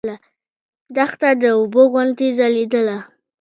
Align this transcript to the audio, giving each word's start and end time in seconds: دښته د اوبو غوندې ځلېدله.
دښته 0.95 1.29
د 1.41 1.43
اوبو 1.57 1.81
غوندې 1.91 2.27
ځلېدله. 2.37 2.97